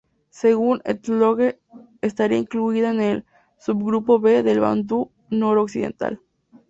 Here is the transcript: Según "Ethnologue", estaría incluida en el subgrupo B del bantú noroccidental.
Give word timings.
Según 0.31 0.81
"Ethnologue", 0.83 1.59
estaría 2.01 2.39
incluida 2.39 2.89
en 2.89 3.01
el 3.01 3.25
subgrupo 3.59 4.19
B 4.19 4.41
del 4.41 4.59
bantú 4.59 5.11
noroccidental. 5.29 6.19